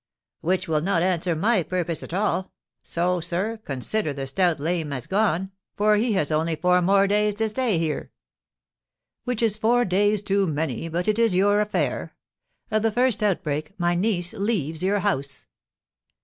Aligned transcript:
"Which 0.39 0.67
will 0.67 0.81
not 0.81 1.03
answer 1.03 1.35
my 1.35 1.61
purpose 1.61 2.01
at 2.01 2.11
all; 2.11 2.51
so, 2.81 3.19
sir, 3.19 3.57
consider 3.63 4.13
the 4.13 4.25
stout 4.25 4.59
lame 4.59 4.89
man 4.89 4.97
as 4.97 5.05
gone, 5.05 5.51
for 5.77 5.95
he 5.97 6.13
has 6.13 6.31
only 6.31 6.55
four 6.55 6.81
more 6.81 7.05
days 7.05 7.35
to 7.35 7.49
stay 7.49 7.77
here." 7.77 8.09
"Which 9.25 9.43
is 9.43 9.57
four 9.57 9.85
days 9.85 10.23
too 10.23 10.47
many; 10.47 10.89
but 10.89 11.07
it 11.07 11.19
is 11.19 11.35
your 11.35 11.61
affair. 11.61 12.15
At 12.71 12.81
the 12.81 12.91
first 12.91 13.21
outbreak, 13.21 13.73
my 13.77 13.93
niece 13.93 14.33
leaves 14.33 14.81
your 14.81 15.01
house." 15.01 15.45